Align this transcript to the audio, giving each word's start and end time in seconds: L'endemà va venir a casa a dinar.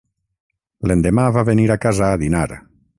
L'endemà 0.91 1.27
va 1.37 1.45
venir 1.53 1.69
a 1.77 1.81
casa 1.87 2.11
a 2.15 2.21
dinar. 2.27 2.47